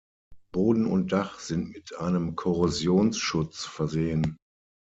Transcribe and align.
Boden 0.51 0.87
und 0.87 1.11
Dach 1.11 1.37
sind 1.39 1.69
mit 1.73 1.95
einem 1.95 2.35
Korrosionsschutz 2.35 3.65
versehen. 3.65 4.35